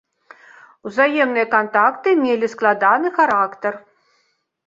Узаемныя 0.91 1.47
кантакты 1.55 2.09
мелі 2.23 2.47
складаны 2.55 3.07
характар. 3.19 3.73